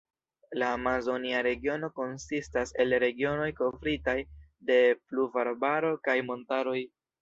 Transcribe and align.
La 0.61 0.69
Amazonia 0.77 1.41
Regiono 1.47 1.91
konsistas 1.99 2.73
el 2.85 2.97
regionoj 3.05 3.53
kovritaj 3.63 4.19
de 4.73 4.83
pluvarbaro 5.07 5.97
kaj 6.11 6.23
montaroj. 6.33 6.79